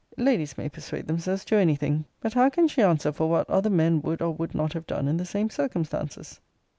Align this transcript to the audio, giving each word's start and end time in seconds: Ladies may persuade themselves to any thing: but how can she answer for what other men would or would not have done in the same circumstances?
Ladies 0.17 0.57
may 0.57 0.67
persuade 0.67 1.05
themselves 1.05 1.45
to 1.45 1.57
any 1.57 1.75
thing: 1.75 2.05
but 2.21 2.33
how 2.33 2.49
can 2.49 2.67
she 2.67 2.81
answer 2.81 3.11
for 3.11 3.29
what 3.29 3.47
other 3.47 3.69
men 3.69 4.01
would 4.01 4.19
or 4.19 4.31
would 4.33 4.55
not 4.55 4.73
have 4.73 4.87
done 4.87 5.07
in 5.07 5.17
the 5.17 5.25
same 5.25 5.51
circumstances? 5.51 6.39